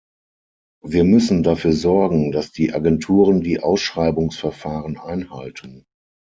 Wir 0.83 1.03
müssen 1.03 1.43
dafür 1.43 1.73
sorgen, 1.73 2.31
dass 2.31 2.51
die 2.51 2.73
Agenturen 2.73 3.41
die 3.41 3.59
Ausschreibungsverfahren 3.59 4.97
einhalten. 4.97 5.85